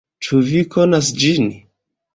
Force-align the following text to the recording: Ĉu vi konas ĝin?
Ĉu 0.27 0.39
vi 0.47 0.63
konas 0.77 1.13
ĝin? 1.21 1.51